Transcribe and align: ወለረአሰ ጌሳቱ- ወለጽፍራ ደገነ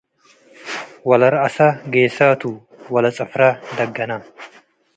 ወለረአሰ 1.09 1.57
ጌሳቱ- 1.93 2.41
ወለጽፍራ 2.93 3.41
ደገነ 3.75 4.11